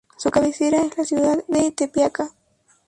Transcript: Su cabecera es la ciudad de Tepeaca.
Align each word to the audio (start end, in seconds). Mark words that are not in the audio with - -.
Su 0.17 0.31
cabecera 0.31 0.81
es 0.81 0.97
la 0.97 1.03
ciudad 1.03 1.43
de 1.47 1.69
Tepeaca. 1.73 2.31